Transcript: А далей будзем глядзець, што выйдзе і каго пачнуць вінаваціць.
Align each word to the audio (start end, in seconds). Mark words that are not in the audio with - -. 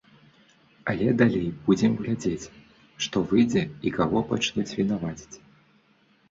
А 0.93 0.93
далей 1.19 1.43
будзем 1.67 1.91
глядзець, 1.99 2.49
што 3.07 3.23
выйдзе 3.33 3.63
і 3.89 3.93
каго 3.99 4.25
пачнуць 4.33 4.67
вінаваціць. 4.81 5.37